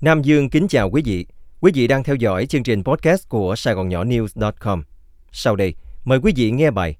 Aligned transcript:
Nam 0.00 0.22
Dương 0.22 0.50
kính 0.50 0.68
chào 0.68 0.90
quý 0.90 1.02
vị. 1.04 1.26
Quý 1.60 1.72
vị 1.74 1.86
đang 1.86 2.04
theo 2.04 2.16
dõi 2.16 2.46
chương 2.46 2.62
trình 2.62 2.84
podcast 2.84 3.28
của 3.28 3.56
Sài 3.56 3.74
Gòn 3.74 3.88
Nhỏ 3.88 4.04
News.com. 4.04 4.82
Sau 5.32 5.56
đây, 5.56 5.74
mời 6.04 6.18
quý 6.22 6.32
vị 6.36 6.50
nghe 6.50 6.70
bài 6.70 6.96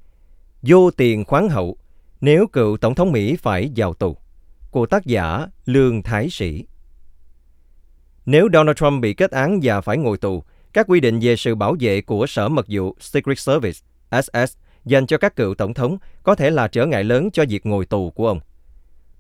Vô 0.62 0.90
tiền 0.90 1.24
khoáng 1.24 1.48
hậu 1.48 1.76
nếu 2.20 2.46
cựu 2.46 2.76
Tổng 2.76 2.94
thống 2.94 3.12
Mỹ 3.12 3.36
phải 3.36 3.70
vào 3.76 3.94
tù 3.94 4.16
của 4.70 4.86
tác 4.86 5.06
giả 5.06 5.46
Lương 5.66 6.02
Thái 6.02 6.30
Sĩ. 6.30 6.64
Nếu 8.26 8.48
Donald 8.52 8.76
Trump 8.76 9.02
bị 9.02 9.14
kết 9.14 9.30
án 9.30 9.60
và 9.62 9.80
phải 9.80 9.96
ngồi 9.96 10.18
tù, 10.18 10.42
các 10.72 10.86
quy 10.88 11.00
định 11.00 11.18
về 11.22 11.36
sự 11.36 11.54
bảo 11.54 11.76
vệ 11.80 12.00
của 12.00 12.26
Sở 12.26 12.48
Mật 12.48 12.66
vụ 12.68 12.96
Secret 13.00 13.38
Service 13.38 13.78
SS 14.22 14.56
dành 14.84 15.06
cho 15.06 15.18
các 15.18 15.36
cựu 15.36 15.54
tổng 15.54 15.74
thống 15.74 15.98
có 16.22 16.34
thể 16.34 16.50
là 16.50 16.68
trở 16.68 16.86
ngại 16.86 17.04
lớn 17.04 17.30
cho 17.32 17.44
việc 17.48 17.66
ngồi 17.66 17.86
tù 17.86 18.10
của 18.10 18.28
ông. 18.28 18.40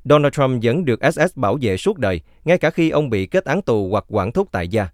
Donald 0.04 0.34
Trump 0.34 0.60
vẫn 0.62 0.84
được 0.84 1.00
SS 1.12 1.36
bảo 1.36 1.58
vệ 1.60 1.76
suốt 1.76 1.98
đời, 1.98 2.20
ngay 2.44 2.58
cả 2.58 2.70
khi 2.70 2.90
ông 2.90 3.10
bị 3.10 3.26
kết 3.26 3.44
án 3.44 3.62
tù 3.62 3.88
hoặc 3.90 4.04
quản 4.08 4.32
thúc 4.32 4.48
tại 4.52 4.68
gia. 4.68 4.88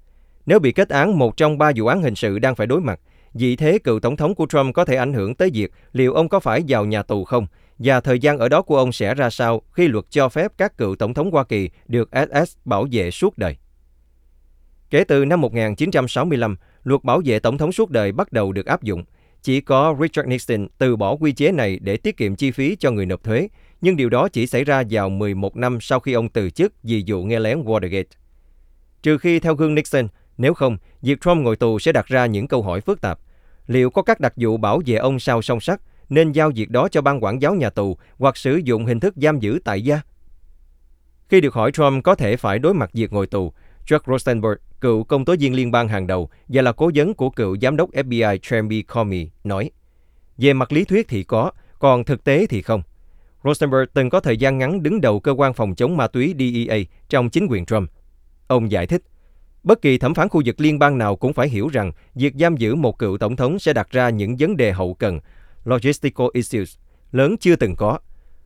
Nếu 0.46 0.58
bị 0.58 0.72
kết 0.72 0.88
án 0.88 1.18
một 1.18 1.36
trong 1.36 1.58
ba 1.58 1.72
vụ 1.76 1.86
án 1.86 2.02
hình 2.02 2.14
sự 2.14 2.38
đang 2.38 2.54
phải 2.54 2.66
đối 2.66 2.80
mặt, 2.80 3.00
vị 3.34 3.56
thế 3.56 3.78
cựu 3.78 4.00
tổng 4.00 4.16
thống 4.16 4.34
của 4.34 4.46
Trump 4.46 4.74
có 4.74 4.84
thể 4.84 4.96
ảnh 4.96 5.12
hưởng 5.12 5.34
tới 5.34 5.50
việc 5.54 5.72
liệu 5.92 6.14
ông 6.14 6.28
có 6.28 6.40
phải 6.40 6.64
vào 6.68 6.84
nhà 6.84 7.02
tù 7.02 7.24
không, 7.24 7.46
và 7.78 8.00
thời 8.00 8.18
gian 8.18 8.38
ở 8.38 8.48
đó 8.48 8.62
của 8.62 8.76
ông 8.76 8.92
sẽ 8.92 9.14
ra 9.14 9.30
sao 9.30 9.62
khi 9.72 9.88
luật 9.88 10.04
cho 10.10 10.28
phép 10.28 10.52
các 10.58 10.78
cựu 10.78 10.96
tổng 10.96 11.14
thống 11.14 11.30
Hoa 11.30 11.44
Kỳ 11.44 11.70
được 11.86 12.10
SS 12.12 12.56
bảo 12.64 12.86
vệ 12.92 13.10
suốt 13.10 13.38
đời. 13.38 13.56
Kể 14.90 15.04
từ 15.04 15.24
năm 15.24 15.40
1965, 15.40 16.56
luật 16.84 17.04
bảo 17.04 17.22
vệ 17.24 17.38
tổng 17.38 17.58
thống 17.58 17.72
suốt 17.72 17.90
đời 17.90 18.12
bắt 18.12 18.32
đầu 18.32 18.52
được 18.52 18.66
áp 18.66 18.82
dụng. 18.82 19.04
Chỉ 19.44 19.60
có 19.60 19.96
Richard 20.00 20.28
Nixon 20.28 20.66
từ 20.78 20.96
bỏ 20.96 21.16
quy 21.16 21.32
chế 21.32 21.52
này 21.52 21.78
để 21.82 21.96
tiết 21.96 22.16
kiệm 22.16 22.36
chi 22.36 22.50
phí 22.50 22.76
cho 22.76 22.90
người 22.90 23.06
nộp 23.06 23.24
thuế, 23.24 23.48
nhưng 23.80 23.96
điều 23.96 24.10
đó 24.10 24.28
chỉ 24.28 24.46
xảy 24.46 24.64
ra 24.64 24.82
vào 24.90 25.08
11 25.08 25.56
năm 25.56 25.78
sau 25.80 26.00
khi 26.00 26.12
ông 26.12 26.28
từ 26.28 26.50
chức 26.50 26.72
vì 26.82 27.04
vụ 27.06 27.24
nghe 27.24 27.40
lén 27.40 27.62
Watergate. 27.62 28.04
Trừ 29.02 29.18
khi 29.18 29.40
theo 29.40 29.54
gương 29.54 29.74
Nixon, 29.74 30.08
nếu 30.38 30.54
không, 30.54 30.78
việc 31.02 31.20
Trump 31.20 31.42
ngồi 31.42 31.56
tù 31.56 31.78
sẽ 31.78 31.92
đặt 31.92 32.06
ra 32.06 32.26
những 32.26 32.48
câu 32.48 32.62
hỏi 32.62 32.80
phức 32.80 33.00
tạp. 33.00 33.18
Liệu 33.66 33.90
có 33.90 34.02
các 34.02 34.20
đặc 34.20 34.32
vụ 34.36 34.56
bảo 34.56 34.80
vệ 34.86 34.96
ông 34.96 35.18
sao 35.18 35.42
song 35.42 35.60
sắt, 35.60 35.80
nên 36.08 36.32
giao 36.32 36.50
việc 36.54 36.70
đó 36.70 36.88
cho 36.88 37.00
ban 37.00 37.24
quản 37.24 37.42
giáo 37.42 37.54
nhà 37.54 37.70
tù 37.70 37.96
hoặc 38.18 38.36
sử 38.36 38.60
dụng 38.64 38.86
hình 38.86 39.00
thức 39.00 39.14
giam 39.16 39.40
giữ 39.40 39.58
tại 39.64 39.82
gia? 39.82 40.00
Khi 41.28 41.40
được 41.40 41.54
hỏi 41.54 41.72
Trump 41.72 42.04
có 42.04 42.14
thể 42.14 42.36
phải 42.36 42.58
đối 42.58 42.74
mặt 42.74 42.90
việc 42.92 43.12
ngồi 43.12 43.26
tù, 43.26 43.52
Chuck 43.86 44.06
Rosenberg, 44.06 44.54
cựu 44.80 45.04
công 45.04 45.24
tố 45.24 45.34
viên 45.40 45.54
liên 45.54 45.70
bang 45.70 45.88
hàng 45.88 46.06
đầu 46.06 46.28
và 46.48 46.62
là 46.62 46.72
cố 46.72 46.90
vấn 46.94 47.14
của 47.14 47.30
cựu 47.30 47.56
giám 47.62 47.76
đốc 47.76 47.90
FBI 47.90 48.38
Tremby 48.38 48.82
Comey, 48.82 49.30
nói 49.44 49.70
Về 50.38 50.52
mặt 50.52 50.72
lý 50.72 50.84
thuyết 50.84 51.08
thì 51.08 51.22
có, 51.22 51.50
còn 51.78 52.04
thực 52.04 52.24
tế 52.24 52.46
thì 52.46 52.62
không. 52.62 52.82
Rosenberg 53.44 53.84
từng 53.94 54.10
có 54.10 54.20
thời 54.20 54.36
gian 54.36 54.58
ngắn 54.58 54.82
đứng 54.82 55.00
đầu 55.00 55.20
cơ 55.20 55.32
quan 55.32 55.54
phòng 55.54 55.74
chống 55.74 55.96
ma 55.96 56.06
túy 56.06 56.34
DEA 56.38 56.78
trong 57.08 57.30
chính 57.30 57.46
quyền 57.50 57.64
Trump. 57.64 57.90
Ông 58.46 58.70
giải 58.70 58.86
thích, 58.86 59.02
bất 59.62 59.82
kỳ 59.82 59.98
thẩm 59.98 60.14
phán 60.14 60.28
khu 60.28 60.42
vực 60.44 60.60
liên 60.60 60.78
bang 60.78 60.98
nào 60.98 61.16
cũng 61.16 61.32
phải 61.32 61.48
hiểu 61.48 61.68
rằng 61.68 61.92
việc 62.14 62.34
giam 62.34 62.56
giữ 62.56 62.74
một 62.74 62.98
cựu 62.98 63.18
tổng 63.18 63.36
thống 63.36 63.58
sẽ 63.58 63.72
đặt 63.72 63.90
ra 63.90 64.10
những 64.10 64.36
vấn 64.38 64.56
đề 64.56 64.72
hậu 64.72 64.94
cần, 64.94 65.20
logistical 65.64 66.26
issues, 66.32 66.76
lớn 67.12 67.36
chưa 67.40 67.56
từng 67.56 67.76
có. 67.76 67.98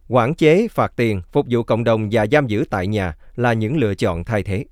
Quản 0.09 0.35
chế, 0.35 0.69
phạt 0.69 0.93
tiền, 0.97 1.23
phục 1.33 1.47
vụ 1.51 1.63
cộng 1.63 1.85
đồng 1.85 2.09
và 2.13 2.27
giam 2.33 2.47
giữ 2.47 2.65
tại 2.71 2.87
nhà 2.87 3.17
là 3.37 3.53
những 3.53 3.77
lựa 3.77 3.95
chọn 3.95 4.25
thay 4.25 4.43
thế. 4.43 4.65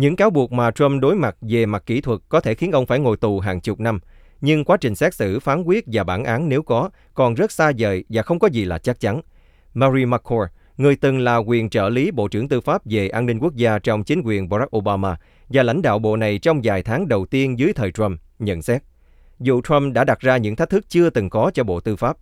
Những 0.00 0.16
cáo 0.16 0.30
buộc 0.30 0.52
mà 0.52 0.70
Trump 0.70 1.02
đối 1.02 1.16
mặt 1.16 1.36
về 1.40 1.66
mặt 1.66 1.82
kỹ 1.86 2.00
thuật 2.00 2.20
có 2.28 2.40
thể 2.40 2.54
khiến 2.54 2.72
ông 2.72 2.86
phải 2.86 2.98
ngồi 2.98 3.16
tù 3.16 3.40
hàng 3.40 3.60
chục 3.60 3.80
năm, 3.80 4.00
nhưng 4.40 4.64
quá 4.64 4.76
trình 4.76 4.94
xét 4.94 5.14
xử, 5.14 5.40
phán 5.40 5.62
quyết 5.62 5.84
và 5.86 6.04
bản 6.04 6.24
án 6.24 6.48
nếu 6.48 6.62
có 6.62 6.90
còn 7.14 7.34
rất 7.34 7.52
xa 7.52 7.72
vời 7.78 8.04
và 8.08 8.22
không 8.22 8.38
có 8.38 8.48
gì 8.48 8.64
là 8.64 8.78
chắc 8.78 9.00
chắn. 9.00 9.20
Mary 9.74 10.04
McCord, 10.04 10.50
người 10.76 10.96
từng 10.96 11.18
là 11.18 11.36
quyền 11.36 11.70
trợ 11.70 11.88
lý 11.88 12.10
Bộ 12.10 12.28
trưởng 12.28 12.48
Tư 12.48 12.60
pháp 12.60 12.82
về 12.84 13.08
an 13.08 13.26
ninh 13.26 13.38
quốc 13.38 13.54
gia 13.54 13.78
trong 13.78 14.04
chính 14.04 14.22
quyền 14.24 14.48
Barack 14.48 14.76
Obama 14.76 15.16
và 15.48 15.62
lãnh 15.62 15.82
đạo 15.82 15.98
bộ 15.98 16.16
này 16.16 16.38
trong 16.38 16.60
vài 16.64 16.82
tháng 16.82 17.08
đầu 17.08 17.26
tiên 17.26 17.58
dưới 17.58 17.72
thời 17.72 17.92
Trump, 17.92 18.20
nhận 18.38 18.62
xét. 18.62 18.82
Dù 19.40 19.60
Trump 19.62 19.94
đã 19.94 20.04
đặt 20.04 20.20
ra 20.20 20.36
những 20.36 20.56
thách 20.56 20.70
thức 20.70 20.84
chưa 20.88 21.10
từng 21.10 21.30
có 21.30 21.50
cho 21.54 21.64
Bộ 21.64 21.80
Tư 21.80 21.96
pháp, 21.96 22.16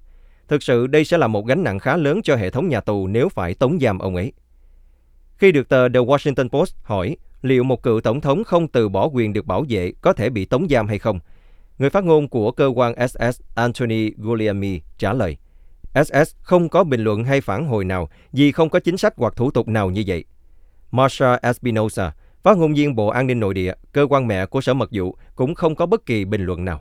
thực 0.48 0.62
sự 0.62 0.86
đây 0.86 1.04
sẽ 1.04 1.18
là 1.18 1.26
một 1.26 1.46
gánh 1.46 1.64
nặng 1.64 1.78
khá 1.78 1.96
lớn 1.96 2.20
cho 2.24 2.36
hệ 2.36 2.50
thống 2.50 2.68
nhà 2.68 2.80
tù 2.80 3.06
nếu 3.06 3.28
phải 3.28 3.54
tống 3.54 3.78
giam 3.80 3.98
ông 3.98 4.16
ấy. 4.16 4.32
Khi 5.36 5.52
được 5.52 5.68
tờ 5.68 5.88
The 5.88 6.00
Washington 6.00 6.48
Post 6.48 6.74
hỏi 6.82 7.16
liệu 7.42 7.64
một 7.64 7.82
cựu 7.82 8.00
tổng 8.00 8.20
thống 8.20 8.44
không 8.44 8.68
từ 8.68 8.88
bỏ 8.88 9.08
quyền 9.12 9.32
được 9.32 9.46
bảo 9.46 9.64
vệ 9.68 9.92
có 10.00 10.12
thể 10.12 10.30
bị 10.30 10.44
tống 10.44 10.68
giam 10.68 10.88
hay 10.88 10.98
không, 10.98 11.18
Người 11.78 11.90
phát 11.90 12.04
ngôn 12.04 12.28
của 12.28 12.52
cơ 12.52 12.66
quan 12.74 13.08
SS 13.08 13.40
Anthony 13.54 14.10
Guglielmi 14.10 14.80
trả 14.98 15.12
lời, 15.12 15.36
SS 15.94 16.34
không 16.40 16.68
có 16.68 16.84
bình 16.84 17.04
luận 17.04 17.24
hay 17.24 17.40
phản 17.40 17.66
hồi 17.66 17.84
nào 17.84 18.08
vì 18.32 18.52
không 18.52 18.70
có 18.70 18.80
chính 18.80 18.96
sách 18.96 19.14
hoặc 19.16 19.36
thủ 19.36 19.50
tục 19.50 19.68
nào 19.68 19.90
như 19.90 20.04
vậy. 20.06 20.24
Marsha 20.90 21.38
Espinosa, 21.42 22.12
phát 22.42 22.56
ngôn 22.58 22.74
viên 22.74 22.94
Bộ 22.94 23.06
An 23.06 23.26
ninh 23.26 23.40
Nội 23.40 23.54
địa, 23.54 23.72
cơ 23.92 24.06
quan 24.10 24.26
mẹ 24.26 24.46
của 24.46 24.60
Sở 24.60 24.74
Mật 24.74 24.90
vụ, 24.92 25.16
cũng 25.34 25.54
không 25.54 25.74
có 25.74 25.86
bất 25.86 26.06
kỳ 26.06 26.24
bình 26.24 26.44
luận 26.44 26.64
nào. 26.64 26.80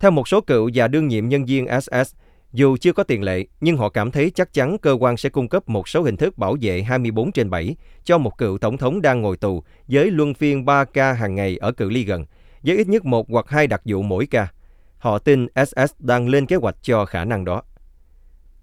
Theo 0.00 0.10
một 0.10 0.28
số 0.28 0.40
cựu 0.40 0.70
và 0.74 0.88
đương 0.88 1.08
nhiệm 1.08 1.28
nhân 1.28 1.44
viên 1.44 1.66
SS, 1.80 2.14
dù 2.52 2.76
chưa 2.76 2.92
có 2.92 3.02
tiền 3.02 3.22
lệ, 3.22 3.46
nhưng 3.60 3.76
họ 3.76 3.88
cảm 3.88 4.10
thấy 4.10 4.30
chắc 4.30 4.52
chắn 4.52 4.78
cơ 4.78 4.96
quan 5.00 5.16
sẽ 5.16 5.28
cung 5.28 5.48
cấp 5.48 5.68
một 5.68 5.88
số 5.88 6.02
hình 6.02 6.16
thức 6.16 6.38
bảo 6.38 6.56
vệ 6.60 6.82
24 6.82 7.32
trên 7.32 7.50
7 7.50 7.76
cho 8.04 8.18
một 8.18 8.38
cựu 8.38 8.58
tổng 8.58 8.76
thống 8.76 9.02
đang 9.02 9.22
ngồi 9.22 9.36
tù 9.36 9.62
với 9.88 10.10
luân 10.10 10.34
phiên 10.34 10.64
3 10.64 10.84
ca 10.84 11.12
hàng 11.12 11.34
ngày 11.34 11.56
ở 11.56 11.72
cự 11.72 11.90
ly 11.90 12.04
gần, 12.04 12.24
với 12.62 12.76
ít 12.76 12.88
nhất 12.88 13.04
một 13.04 13.26
hoặc 13.30 13.48
hai 13.48 13.66
đặc 13.66 13.82
vụ 13.84 14.02
mỗi 14.02 14.26
ca. 14.26 14.48
Họ 14.98 15.18
tin 15.18 15.46
SS 15.66 15.92
đang 15.98 16.28
lên 16.28 16.46
kế 16.46 16.56
hoạch 16.56 16.76
cho 16.82 17.04
khả 17.04 17.24
năng 17.24 17.44
đó. 17.44 17.62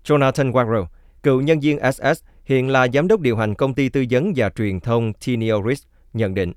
Jonathan 0.05 0.51
Warrow, 0.51 0.85
cựu 1.23 1.41
nhân 1.41 1.59
viên 1.59 1.79
SS, 1.91 2.23
hiện 2.45 2.69
là 2.69 2.87
giám 2.93 3.07
đốc 3.07 3.19
điều 3.19 3.37
hành 3.37 3.55
công 3.55 3.73
ty 3.73 3.89
tư 3.89 4.05
vấn 4.09 4.33
và 4.35 4.49
truyền 4.49 4.79
thông 4.79 5.13
Tineo 5.13 5.63
nhận 6.13 6.33
định, 6.33 6.53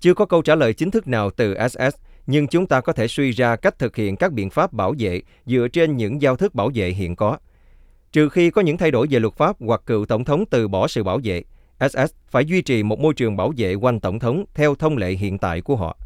chưa 0.00 0.14
có 0.14 0.26
câu 0.26 0.42
trả 0.42 0.54
lời 0.54 0.72
chính 0.72 0.90
thức 0.90 1.08
nào 1.08 1.30
từ 1.30 1.54
SS, 1.68 1.96
nhưng 2.26 2.46
chúng 2.46 2.66
ta 2.66 2.80
có 2.80 2.92
thể 2.92 3.08
suy 3.08 3.30
ra 3.30 3.56
cách 3.56 3.78
thực 3.78 3.96
hiện 3.96 4.16
các 4.16 4.32
biện 4.32 4.50
pháp 4.50 4.72
bảo 4.72 4.94
vệ 4.98 5.22
dựa 5.46 5.68
trên 5.72 5.96
những 5.96 6.22
giao 6.22 6.36
thức 6.36 6.54
bảo 6.54 6.70
vệ 6.74 6.90
hiện 6.90 7.16
có. 7.16 7.38
Trừ 8.12 8.28
khi 8.28 8.50
có 8.50 8.62
những 8.62 8.76
thay 8.76 8.90
đổi 8.90 9.06
về 9.10 9.18
luật 9.18 9.34
pháp 9.34 9.56
hoặc 9.60 9.82
cựu 9.86 10.06
tổng 10.06 10.24
thống 10.24 10.44
từ 10.50 10.68
bỏ 10.68 10.88
sự 10.88 11.04
bảo 11.04 11.20
vệ, 11.24 11.42
SS 11.80 12.12
phải 12.28 12.44
duy 12.44 12.62
trì 12.62 12.82
một 12.82 13.00
môi 13.00 13.14
trường 13.14 13.36
bảo 13.36 13.52
vệ 13.56 13.74
quanh 13.74 14.00
tổng 14.00 14.18
thống 14.18 14.44
theo 14.54 14.74
thông 14.74 14.96
lệ 14.96 15.10
hiện 15.10 15.38
tại 15.38 15.60
của 15.60 15.76
họ. 15.76 15.96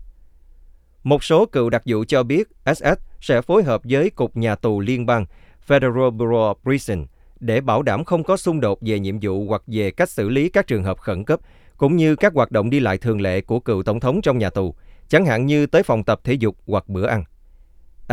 Một 1.03 1.25
số 1.25 1.47
cựu 1.47 1.71
đặc 1.71 1.83
vụ 1.87 2.05
cho 2.09 2.23
biết 2.23 2.49
SS 2.77 3.00
sẽ 3.21 3.43
phối 3.43 3.62
hợp 3.62 3.81
với 3.85 4.11
Cục 4.11 4.37
Nhà 4.37 4.55
tù 4.55 4.81
Liên 4.81 5.06
bang 5.06 5.27
Federal 5.69 6.11
Bureau 6.11 6.55
of 6.55 6.55
Prison 6.62 7.06
để 7.41 7.61
bảo 7.61 7.83
đảm 7.83 8.05
không 8.05 8.25
có 8.25 8.37
xung 8.37 8.61
đột 8.61 8.79
về 8.81 8.99
nhiệm 8.99 9.19
vụ 9.23 9.47
hoặc 9.49 9.62
về 9.67 9.91
cách 9.91 10.11
xử 10.11 10.29
lý 10.29 10.49
các 10.49 10.67
trường 10.67 10.85
hợp 10.85 10.99
khẩn 10.99 11.25
cấp, 11.25 11.41
cũng 11.77 11.97
như 11.97 12.17
các 12.17 12.35
hoạt 12.35 12.50
động 12.50 12.71
đi 12.71 12.81
lại 12.81 12.99
thường 12.99 13.21
lệ 13.21 13.41
của 13.41 13.61
cựu 13.61 13.83
tổng 13.83 14.00
thống 14.00 14.23
trong 14.23 14.39
nhà 14.39 14.50
tù, 14.50 14.75
chẳng 15.09 15.27
hạn 15.27 15.47
như 15.47 15.67
tới 15.67 15.83
phòng 15.83 16.05
tập 16.05 16.21
thể 16.25 16.33
dục 16.33 16.57
hoặc 16.67 16.89
bữa 16.89 17.07
ăn. 17.07 17.25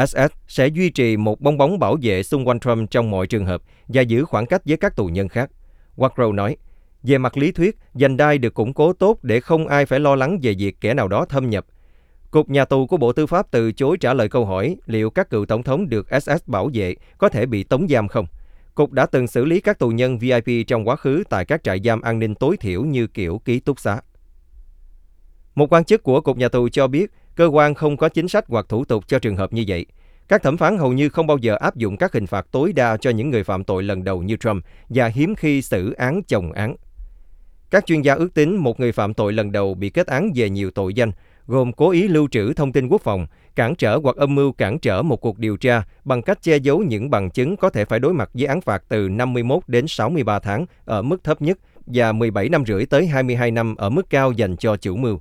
SS 0.07 0.31
sẽ 0.47 0.67
duy 0.67 0.89
trì 0.89 1.17
một 1.17 1.41
bong 1.41 1.57
bóng 1.57 1.79
bảo 1.79 1.97
vệ 2.01 2.23
xung 2.23 2.47
quanh 2.47 2.59
Trump 2.59 2.91
trong 2.91 3.11
mọi 3.11 3.27
trường 3.27 3.45
hợp 3.45 3.61
và 3.87 4.01
giữ 4.01 4.25
khoảng 4.25 4.45
cách 4.45 4.61
với 4.65 4.77
các 4.77 4.95
tù 4.95 5.05
nhân 5.05 5.27
khác. 5.27 5.51
Wackrow 5.95 6.35
nói, 6.35 6.57
về 7.03 7.17
mặt 7.17 7.37
lý 7.37 7.51
thuyết, 7.51 7.77
dành 7.93 8.17
đai 8.17 8.37
được 8.37 8.53
củng 8.53 8.73
cố 8.73 8.93
tốt 8.93 9.19
để 9.23 9.39
không 9.39 9.67
ai 9.67 9.85
phải 9.85 9.99
lo 9.99 10.15
lắng 10.15 10.39
về 10.41 10.55
việc 10.59 10.81
kẻ 10.81 10.93
nào 10.93 11.07
đó 11.07 11.25
thâm 11.25 11.49
nhập 11.49 11.65
Cục 12.35 12.49
nhà 12.49 12.65
tù 12.65 12.87
của 12.87 12.97
Bộ 12.97 13.13
Tư 13.13 13.25
pháp 13.25 13.51
từ 13.51 13.71
chối 13.71 13.97
trả 13.97 14.13
lời 14.13 14.29
câu 14.29 14.45
hỏi 14.45 14.75
liệu 14.85 15.09
các 15.09 15.29
cựu 15.29 15.45
tổng 15.45 15.63
thống 15.63 15.89
được 15.89 16.07
SS 16.21 16.47
bảo 16.47 16.69
vệ 16.73 16.95
có 17.17 17.29
thể 17.29 17.45
bị 17.45 17.63
tống 17.63 17.87
giam 17.87 18.07
không. 18.07 18.25
Cục 18.75 18.91
đã 18.91 19.05
từng 19.05 19.27
xử 19.27 19.45
lý 19.45 19.61
các 19.61 19.79
tù 19.79 19.89
nhân 19.89 20.19
VIP 20.19 20.67
trong 20.67 20.87
quá 20.87 20.95
khứ 20.95 21.23
tại 21.29 21.45
các 21.45 21.63
trại 21.63 21.79
giam 21.85 22.01
an 22.01 22.19
ninh 22.19 22.35
tối 22.35 22.57
thiểu 22.57 22.83
như 22.83 23.07
kiểu 23.07 23.41
ký 23.45 23.59
túc 23.59 23.79
xá. 23.79 24.01
Một 25.55 25.73
quan 25.73 25.83
chức 25.83 26.03
của 26.03 26.21
Cục 26.21 26.37
Nhà 26.37 26.49
tù 26.49 26.69
cho 26.69 26.87
biết 26.87 27.11
cơ 27.35 27.45
quan 27.45 27.73
không 27.73 27.97
có 27.97 28.09
chính 28.09 28.27
sách 28.27 28.45
hoặc 28.47 28.65
thủ 28.69 28.85
tục 28.85 29.07
cho 29.07 29.19
trường 29.19 29.35
hợp 29.35 29.53
như 29.53 29.63
vậy. 29.67 29.85
Các 30.27 30.43
thẩm 30.43 30.57
phán 30.57 30.77
hầu 30.77 30.93
như 30.93 31.09
không 31.09 31.27
bao 31.27 31.37
giờ 31.37 31.55
áp 31.55 31.75
dụng 31.75 31.97
các 31.97 32.13
hình 32.13 32.27
phạt 32.27 32.47
tối 32.51 32.73
đa 32.73 32.97
cho 32.97 33.09
những 33.09 33.29
người 33.29 33.43
phạm 33.43 33.63
tội 33.63 33.83
lần 33.83 34.03
đầu 34.03 34.23
như 34.23 34.35
Trump 34.35 34.65
và 34.89 35.07
hiếm 35.07 35.35
khi 35.35 35.61
xử 35.61 35.93
án 35.93 36.21
chồng 36.27 36.51
án. 36.51 36.75
Các 37.69 37.85
chuyên 37.85 38.01
gia 38.01 38.13
ước 38.13 38.33
tính 38.33 38.55
một 38.55 38.79
người 38.79 38.91
phạm 38.91 39.13
tội 39.13 39.33
lần 39.33 39.51
đầu 39.51 39.73
bị 39.73 39.89
kết 39.89 40.07
án 40.07 40.31
về 40.35 40.49
nhiều 40.49 40.71
tội 40.71 40.93
danh 40.93 41.11
gồm 41.47 41.73
cố 41.73 41.89
ý 41.89 42.07
lưu 42.07 42.27
trữ 42.31 42.53
thông 42.53 42.71
tin 42.71 42.87
quốc 42.87 43.01
phòng, 43.01 43.27
cản 43.55 43.75
trở 43.75 43.99
hoặc 44.03 44.15
âm 44.15 44.35
mưu 44.35 44.51
cản 44.51 44.79
trở 44.79 45.01
một 45.01 45.17
cuộc 45.17 45.39
điều 45.39 45.57
tra 45.57 45.83
bằng 46.05 46.21
cách 46.21 46.41
che 46.41 46.57
giấu 46.57 46.79
những 46.79 47.09
bằng 47.09 47.29
chứng 47.29 47.57
có 47.57 47.69
thể 47.69 47.85
phải 47.85 47.99
đối 47.99 48.13
mặt 48.13 48.29
với 48.33 48.47
án 48.47 48.61
phạt 48.61 48.83
từ 48.87 49.09
51 49.09 49.63
đến 49.67 49.87
63 49.87 50.39
tháng 50.39 50.65
ở 50.85 51.01
mức 51.01 51.23
thấp 51.23 51.41
nhất 51.41 51.57
và 51.85 52.11
17 52.11 52.49
năm 52.49 52.65
rưỡi 52.65 52.85
tới 52.85 53.07
22 53.07 53.51
năm 53.51 53.75
ở 53.75 53.89
mức 53.89 54.09
cao 54.09 54.31
dành 54.31 54.57
cho 54.57 54.77
chủ 54.77 54.95
mưu. 54.95 55.19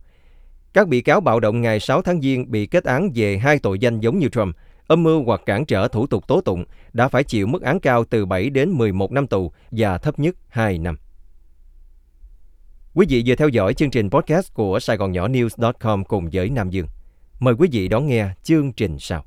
Các 0.75 0.89
bị 0.89 1.01
cáo 1.01 1.21
bạo 1.21 1.41
động 1.41 1.61
ngày 1.61 1.81
6 1.81 2.03
tháng 2.03 2.21
Giêng 2.21 2.51
bị 2.51 2.67
kết 2.67 2.85
án 2.85 3.11
về 3.15 3.39
hai 3.39 3.59
tội 3.59 3.79
danh 3.79 4.01
giống 4.01 4.19
như 4.19 4.29
Trump, 4.29 4.57
âm 4.87 5.03
mưu 5.03 5.25
hoặc 5.25 5.41
cản 5.47 5.65
trở 5.65 5.89
thủ 5.89 6.07
tục 6.07 6.29
tố 6.29 6.41
tụng, 6.41 6.65
đã 6.93 7.09
phải 7.09 7.25
chịu 7.25 7.47
mức 7.47 7.63
án 7.63 7.81
cao 7.81 8.05
từ 8.05 8.27
7 8.27 8.51
đến 8.51 8.71
11 8.71 9.13
năm 9.13 9.27
tù 9.27 9.53
và 9.71 9.99
thấp 9.99 10.19
nhất 10.19 10.37
2 10.49 10.79
năm. 10.79 10.97
Quý 12.95 13.07
vị 13.09 13.23
vừa 13.27 13.35
theo 13.35 13.49
dõi 13.49 13.75
chương 13.75 13.91
trình 13.91 14.11
podcast 14.11 14.55
của 14.55 14.81
Sài 14.81 14.97
Gòn 14.97 15.13
Nhỏ 15.13 15.29
News.com 15.29 16.05
cùng 16.05 16.29
với 16.33 16.51
Nam 16.51 16.71
Dương. 16.71 16.87
Mời 17.41 17.55
quý 17.59 17.69
vị 17.73 17.89
đón 17.89 18.07
nghe 18.07 18.29
chương 18.43 18.73
trình 18.73 18.97
sau. 18.99 19.25